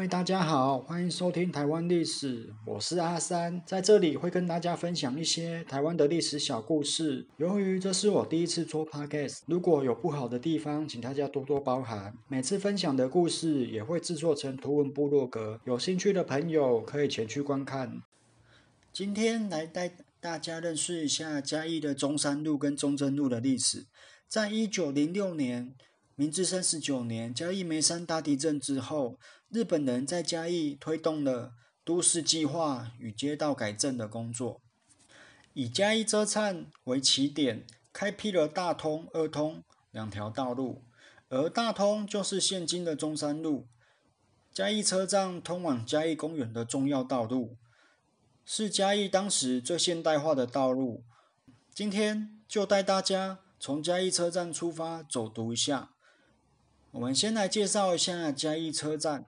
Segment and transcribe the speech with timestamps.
[0.00, 7.26] 位大家好，欢迎收听台湾历史，我是阿三，在这里会跟大家分享一些台湾的历史小故事。
[7.36, 12.14] 由于这是我第一次做 podcast，如果有不好的地方，请大家多多包涵。
[12.28, 18.00] 每次分享的故事也会制作成图文部落格，有兴趣的朋友可以前去观看。
[18.94, 23.84] 今天来带大家认识一下嘉义的中山路跟中正路的历史。
[24.26, 25.74] 在一九零六年。
[26.16, 29.16] 明治三十九年，嘉义梅山大地震之后，
[29.52, 34.60] 日本人在嘉义推动了都市计划与街道改正的工作，
[35.54, 40.84] 以嘉义车站为起点，开辟了大通、二通两条道路，
[41.30, 43.66] 而大通就是现今的中山路。
[44.52, 47.56] 嘉义车站通往嘉义公园的重要道路，
[48.44, 51.02] 是嘉义当时最现代化的道路。
[51.74, 55.90] 今天就带大家从嘉义车站出发，走读一下。
[56.92, 59.26] 我们先来介绍一下嘉义车站。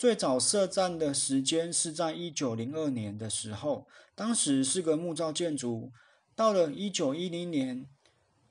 [0.00, 5.92] 最早设站的时间是在一九零二年的时候，当时是个木造建筑。
[6.34, 7.86] 到了一九一零年，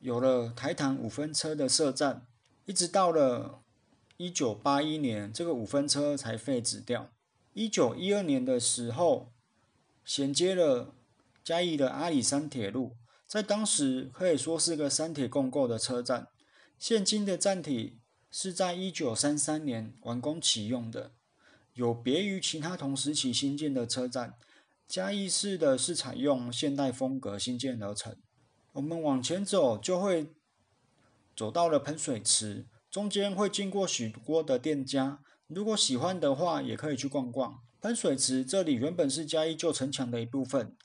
[0.00, 2.26] 有了台糖五分车的设站，
[2.66, 3.62] 一直到了
[4.18, 7.10] 一九八一年，这个五分车才废止掉。
[7.54, 9.32] 一九一二年的时候，
[10.04, 10.94] 衔接了
[11.42, 16.28] 嘉义的阿里山铁路，在当时可以说是个三铁共构的车站。
[16.78, 17.96] 现今的站体。
[18.32, 21.10] 是在一九三三年完工启用的，
[21.74, 24.34] 有别于其他同时期新建的车站，
[24.86, 28.16] 嘉义市的是采用现代风格新建而成。
[28.72, 30.32] 我们往前走就会
[31.36, 37.60] 走到了喷水池，中间会经过许多的店家，如果喜欢的话也可以去逛逛。
[37.80, 40.76] 喷水池这里原本是嘉义旧城墙的一部分，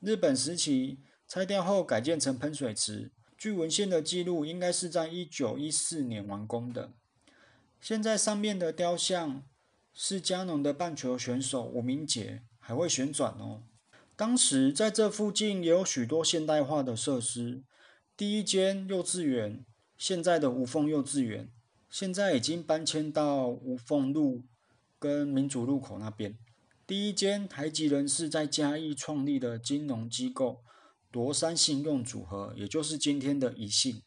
[0.00, 3.10] 日本时期拆掉后改建成喷水池。
[3.36, 6.92] 据文献的记录，应该是在一九一四年完工的。
[7.80, 9.42] 现在上面的雕像
[10.00, 13.64] 是加农的棒球选手吴明杰，还会旋转哦。
[14.14, 17.64] 当时在这附近也有许多现代化的设施。
[18.16, 19.64] 第一间幼稚园，
[19.96, 21.50] 现在的无缝幼稚园，
[21.90, 24.44] 现在已经搬迁到无缝路
[25.00, 26.38] 跟民主路口那边。
[26.86, 30.62] 第一间台籍人士在嘉义创立的金融机构。
[31.10, 34.02] 罗山信用组合，也就是今天的宜信；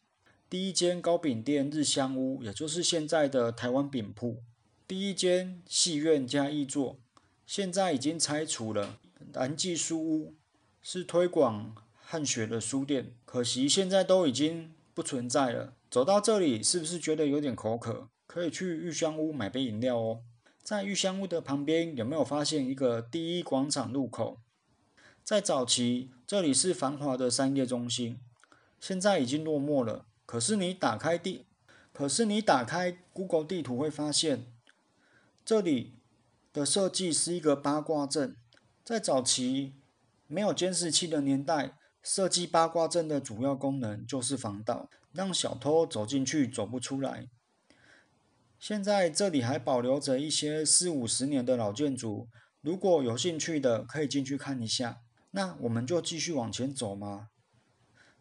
[0.48, 4.36] 第一间糕饼店日香屋，也就是现在的台湾饼铺；
[4.92, 6.98] 第一间戏院加一座，
[7.46, 8.98] 现在已经拆除了。
[9.32, 10.34] 南记书屋
[10.82, 15.72] 是推广汉学的书店，可惜现在都已经不存在了。
[15.90, 18.10] 走到这里，是不是觉得有点口渴？
[18.26, 20.20] 可以去玉香屋买杯饮料哦。
[20.62, 24.40] 在玉香屋的旁边，有没有发现一个第一广场入口？
[25.24, 28.20] 在早期，这里是繁华的商业中心，
[28.78, 30.04] 现在已经落寞了。
[30.26, 31.46] 可是你打开地，
[31.94, 34.44] 可是你打开 Google 地图会发现，
[35.44, 35.94] 这里
[36.52, 38.36] 的设计是一个八卦阵。
[38.84, 39.74] 在早期
[40.26, 47.28] 没有监视器的年代，设计八卦阵的主要功能就是防盗，让小偷走进去走不出来。
[48.58, 52.28] 现在这里还保留着一些四五十年的老建筑，
[52.60, 55.00] 如果有兴趣的可以进去看一下。
[55.32, 57.28] 那我们就继续往前走嘛。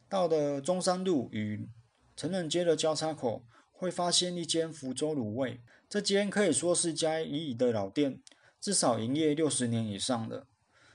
[0.10, 1.70] 到了中山路与
[2.16, 5.62] 成人街的交叉口，会发现一间福州卤味。
[5.92, 8.22] 这间可以说是嘉义的老店，
[8.62, 10.48] 至少营业六十年以上了，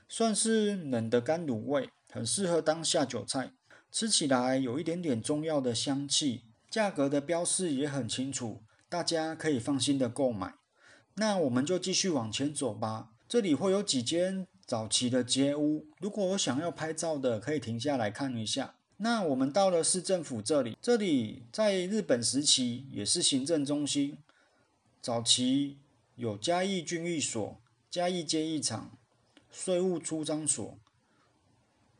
[0.09, 3.51] 算是冷的干卤味，很适合当下酒菜。
[3.91, 10.55] 吃起来有一点点中药的香气，价格的标示也很清楚，大家可以放心的购买。
[11.13, 13.09] 那我们就继续往前走吧。
[13.29, 14.47] 这里会有几间。
[14.65, 18.73] 早期的街屋，如果我想要拍照的，可以停下来看一下。
[18.97, 24.17] 那我们到了市政府这里，这里在日本时期也是行政中心。
[25.01, 25.77] 早期
[26.15, 27.57] 有嘉义郡役所、
[27.89, 28.91] 嘉义街役场、
[29.51, 30.77] 税务出张所，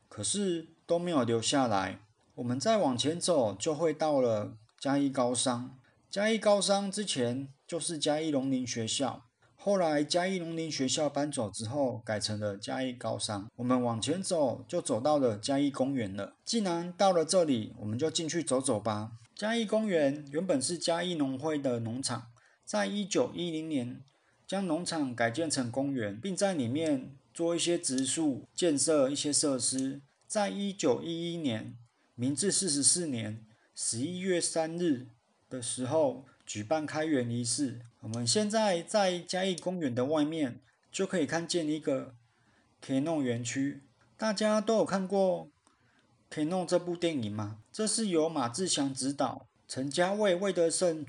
[0.10, 2.00] 可是都没有留下来。
[2.36, 5.78] 我们再往前走，就会到了嘉义高商。
[6.10, 9.24] 嘉义高商之前就是嘉义农林学校。
[9.56, 13.50] 后来嘉义农林学校搬走之后，改成了嘉义高商。
[13.58, 16.36] 我们往前走，就走到了嘉义公园了。
[16.46, 19.12] 既然到了这里，我们就进去走走吧。
[19.36, 22.28] 嘉义公园原本是嘉义农会的农场，
[22.68, 24.02] 在一九一零年
[24.46, 30.02] 将农场改建成公园，并在里面做一些植树、建设一些设施。
[30.28, 31.78] 在一九一一年，
[32.16, 35.08] 明治四十四年十一月三日
[35.50, 36.26] 的时候。
[36.48, 37.82] 举办开园仪式。
[38.00, 42.16] 我们现在在嘉义公园的外面，就可以看见一个
[42.82, 43.82] Kano 园区。
[44.16, 45.50] 大家都有看过
[46.32, 47.60] Kano 这部电影吗？
[47.74, 51.06] 这是由马志祥执导，陈嘉卫、魏德胜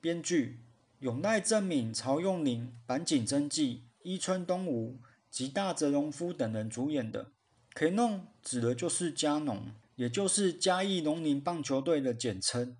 [0.00, 0.60] 编剧，
[1.00, 5.00] 永代正敏、曹用林、板井真纪、伊村东吾
[5.30, 7.32] 及大泽隆夫等人主演的。
[7.72, 12.76] K 农指的就是加农，也就是嘉义农林棒球队的简称。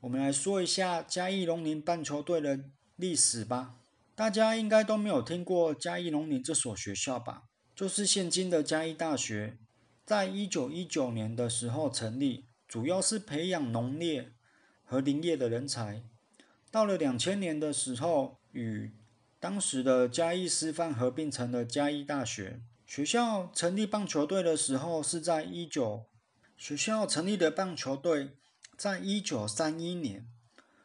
[0.00, 2.60] 我们来说一下嘉义农林棒球队的
[2.96, 3.74] 历史吧。
[4.14, 7.42] 大家应该都没有听过嘉义农林这所学校吧？
[7.76, 9.58] 就是现今的嘉义大学，
[10.06, 14.32] 在一九一九年的时候成立，主要是培养农业
[14.82, 16.02] 和林业的人才。
[16.70, 18.92] 到了两千年的时候，与
[19.40, 22.60] 当时的嘉义师范合并成了嘉义大学。
[22.86, 26.04] 学校成立棒球队的时候是在一九，
[26.56, 28.30] 学校成立的棒球队。
[28.76, 30.24] 在一九三一年，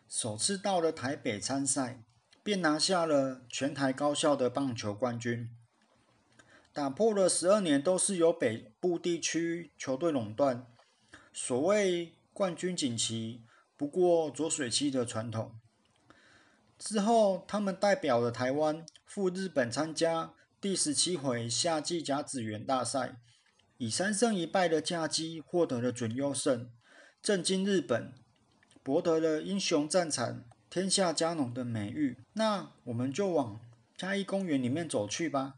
[0.10, 2.02] 首次到了台北参赛，
[2.42, 5.48] 便拿下了全台高校的棒球冠军，
[6.74, 10.66] 打破了十二年都是由北部地区球队垄断，
[11.32, 13.44] 所谓冠军锦旗
[13.78, 15.54] 不过浊水溪的传统。
[16.78, 23.18] 之后，他们代表了台湾赴日本参加第十七回夏季甲子园大赛，
[23.78, 26.70] 以三胜一败的佳绩获得了准优胜。
[27.22, 28.14] 震惊日本，
[28.82, 32.18] 博得了英雄战场、天下佳农的美誉。
[32.34, 33.62] 那我们就往
[33.96, 35.56] 嘉义公园里面走去吧。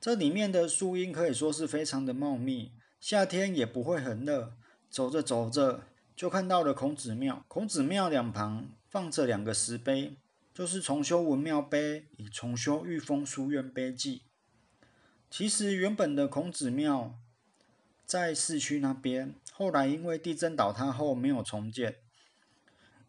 [0.00, 4.54] 这里面的树荫可以说是非常的茂密，夏天也不会很热。
[4.88, 5.82] 走着走着，
[6.14, 7.44] 就看到了孔子庙。
[7.48, 10.18] 孔子庙两旁放着两个石碑，
[10.54, 14.22] 就是重修文庙碑与重修御风书院碑记。
[15.28, 17.18] 其实原本的孔子庙。
[18.06, 21.96] 在市区那边，后来因为地震倒塌后没有重建，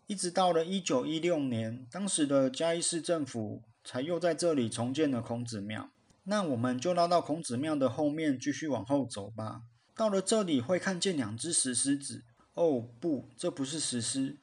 [0.07, 5.91] 一直到了一九一六年，当时的嘉义市政府才又在这里重建了孔子庙。
[6.23, 9.61] 那我们就绕到孔子庙的后面，继续往后走吧。
[9.95, 12.23] 到了这里会看见两只石狮子。
[12.55, 14.37] 哦，不，这不是石狮，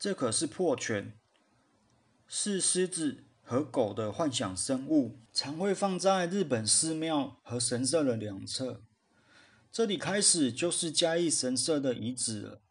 [0.00, 1.12] 这可是破犬，
[2.26, 8.80] 是狮子和狗的幻想生物，常会放在日本寺庙和神社的两侧。
[9.70, 12.62] 这里开始就是嘉义神社的遗址了，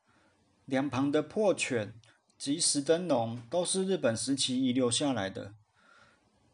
[0.65, 1.93] 两旁的破犬
[2.35, 5.53] 及石灯笼都是日本时期遗留下来的。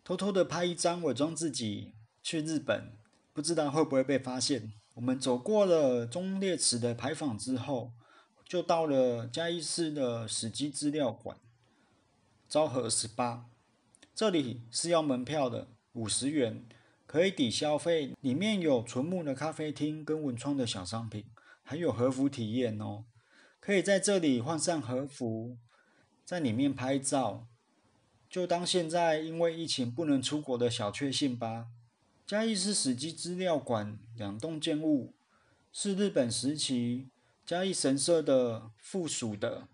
[0.03, 2.91] 偷偷的拍一张，伪装自己去日本，
[3.31, 4.73] 不知道会不会被发现。
[4.95, 7.93] 我们走过了忠烈祠的牌坊之后，
[8.47, 11.35] 就到了嘉义市的史迹资料馆，
[12.47, 13.47] 昭和十八，
[14.13, 16.63] 这里是要门票的，五十元。
[17.07, 21.23] 可以抵消费，里面有纯木的咖啡厅跟文创的小商品，
[21.63, 23.05] 还有和服体验哦。
[23.59, 25.57] 可以在这里换上和服，
[26.25, 27.47] 在里面拍照，
[28.29, 31.67] 就当现在因为疫情不能出国的小确幸吧。
[32.27, 35.13] 嘉义市史迹资料馆两栋建物
[35.71, 37.07] 是日本时期
[37.45, 39.67] 嘉义神社的附属的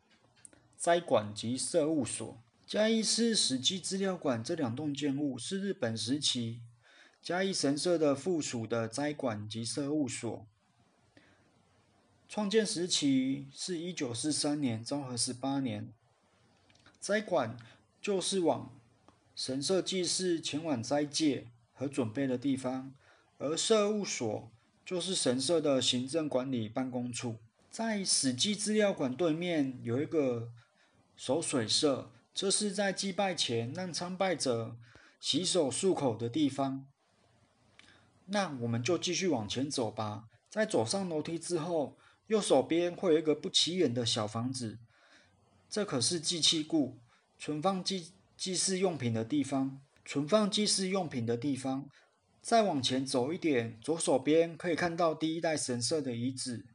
[0.77, 2.43] 斋馆及社务所。
[2.67, 6.59] 嘉义市史迹资料馆这两栋建物是日本时期。
[7.21, 10.45] 嘉义神社的附属的斋馆及社务所，
[12.27, 15.93] 创建时期是一九四三年昭和十八年。
[16.99, 17.57] 斋馆
[18.01, 18.69] 就是往
[19.33, 22.93] 神社祭祀前往斋戒和准备的地方，
[23.37, 24.51] 而社务所
[24.85, 27.37] 就是神社的行政管理办公处。
[27.71, 30.51] 在史记资料馆对面有一个
[31.15, 34.75] 守水社，这是在祭拜前让参拜者
[35.21, 36.85] 洗手漱口的地方。
[38.25, 40.25] 那我们就继续往前走吧。
[40.49, 41.97] 在走上楼梯之后，
[42.27, 44.77] 右手边会有一个不起眼的小房子，
[45.69, 46.99] 这可是祭器库，
[47.39, 49.79] 存放祭祭祀用品的地方。
[50.03, 51.87] 存放祭祀用品的地方。
[52.41, 56.65] 再往前走一点，左手边可以看到第一代神社的遗址。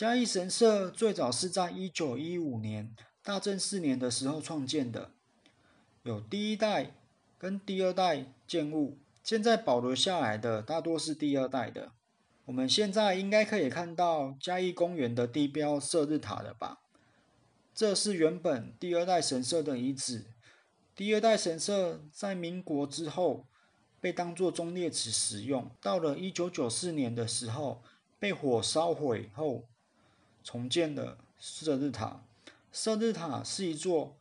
[0.00, 5.10] 嘉义神社最早是在一九一五年大正四年的时候创建的，
[6.04, 6.94] 有第一代
[7.36, 8.96] 跟第二代建物。
[9.22, 11.92] 现在保留下来的大多是第二代的。
[12.46, 16.80] 我们现在应该可以看到嘉义公园的地标射日塔了吧？
[17.74, 20.24] 这是原本第二代神社的遗址。
[20.96, 23.44] 第二代神社在民国之后
[24.00, 27.82] 被当作忠烈祠使用，到了一九九四年的时候
[28.18, 29.66] 被火烧毁后
[30.42, 32.24] 重建的射日塔。
[32.72, 34.16] 射日塔是一座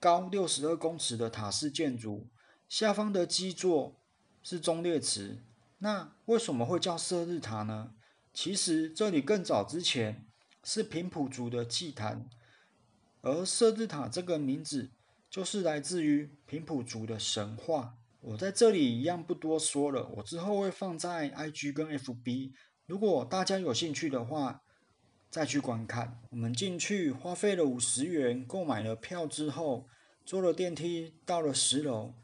[0.00, 2.26] 高六十二公尺的塔式建筑，
[2.68, 3.94] 下方的基座。
[4.40, 5.36] 是忠烈祠，
[5.78, 7.92] 那为什么会叫射日塔呢？
[8.32, 10.24] 其实这里更早之前
[10.64, 12.30] 是平埔族的祭坛，
[13.20, 14.90] 而射日塔这个名字
[15.28, 17.96] 就是来自于平埔族的神话。
[18.22, 22.52] 我在这里一样不多说了，我之后会放在 IG 跟 FB，
[22.86, 24.62] 如果大家有兴趣的话，
[25.30, 26.20] 再去观看。
[26.30, 29.86] 我们进去花费了五十元购买了票之后，
[30.24, 32.14] 坐了电梯到了十楼，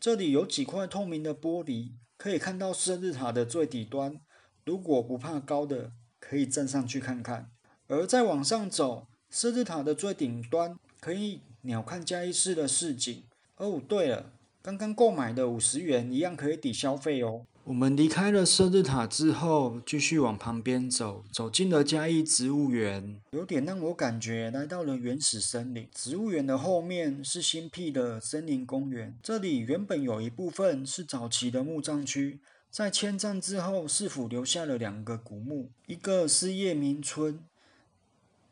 [0.00, 4.20] 这里有几块透明的玻璃，可以看到生日塔的最底端。
[4.64, 7.50] 如果不怕高的，可以站上去看看。
[7.88, 13.24] 而再往上走，生日塔的最顶端可以鸟瞰嘉义市的市景。
[13.56, 17.44] 哦，对了，刚刚购买的五十元一样可以抵消费哦。
[17.64, 25.88] 我们离开了生日塔之后，继续往旁边走，走进了嘉义植物园，有点让我感觉来到了原始森林。
[25.94, 37.38] 植物园的后面是新辟的森林公园，这里原本有一部分是早期的墓葬区，在迁葬之后，市府留下了两个古墓，一个是叶明村，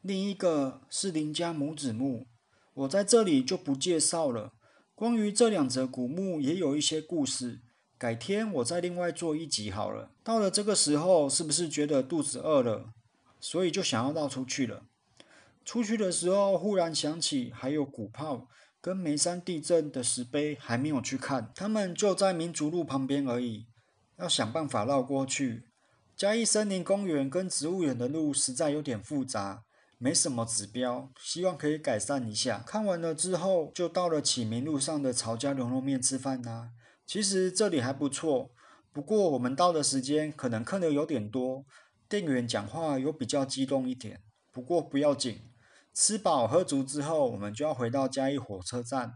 [0.02, 2.26] 另一个是林家母子墓。
[2.75, 4.52] 我在这里就不介绍了。
[4.95, 7.59] 关于这两则古墓，也有一些故事。
[8.00, 10.11] 改天我再另外做一集好了。
[10.25, 12.95] 到了这个时候，是不是觉得肚子饿了，
[13.38, 14.85] 所以就想要绕出去了？
[15.66, 18.49] 出去的时候，忽然想起还有鼓炮
[18.80, 23.66] 跟眉山地震的石碑还没有去看，他们就在民族路旁边而已，
[24.16, 25.64] 要想办法绕过去。
[26.16, 29.64] 嘉义森林公园跟植物园的路实在有点复杂，
[29.99, 32.64] 没什么指标，希望可以改善一下。
[32.66, 36.71] 看完了之后，就到了启明路上的曹家牛肉面吃饭啦。
[37.11, 38.52] 其实这里还不错，
[38.93, 41.64] 不过我们到的时间可能客流有点多，
[42.09, 44.21] 店员讲话有比较激动一点。
[44.52, 45.40] 不过不要紧，
[45.93, 49.14] 吃饱喝足之后，我们就要回到嘉义火车站，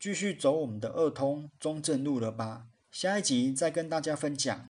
[0.00, 2.68] 继续走我们的二通中正路了吧？
[2.90, 4.66] 下一集再跟大家分享。